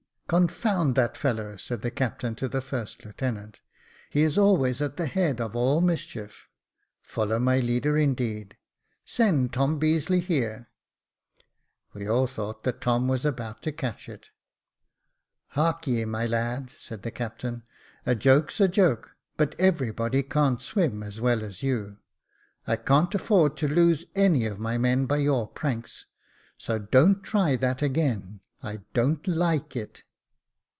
[0.41, 3.59] "Confound that fellow," said the captain to the first lieutenant;
[4.09, 6.47] "he is always at the head of all mischief.
[7.01, 8.55] Follow my leader, indeed!
[9.03, 10.69] Send Tom Beazeley here."
[11.93, 14.29] We all thought that Tom was about to catch it."
[15.47, 17.63] Hark Jacob Faithful 361 ye, my lad," said the captain,
[18.05, 21.97] "a joke's a joke, but every body can't swim as well as you.
[22.65, 26.05] I can't afford to lose any of my men by your pranks,
[26.57, 30.03] so don't try that again— I don't like it."